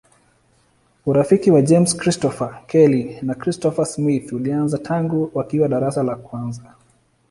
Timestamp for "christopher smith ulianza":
3.35-4.77